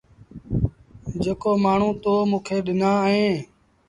[1.21, 3.37] جيڪو مآڻهوٚٚ تو موٚنٚ کي ڏنآ اهينٚ